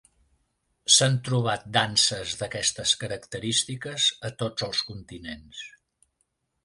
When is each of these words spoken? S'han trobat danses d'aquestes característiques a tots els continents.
S'han 0.93 1.17
trobat 1.27 1.67
danses 1.75 2.33
d'aquestes 2.39 2.93
característiques 3.03 4.09
a 4.31 4.33
tots 4.45 4.67
els 4.69 4.85
continents. 4.89 5.63